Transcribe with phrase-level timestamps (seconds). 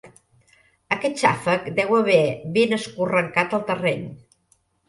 [0.95, 2.23] Aquest xàfec deu haver
[2.57, 4.09] ben escorrancat el terreny.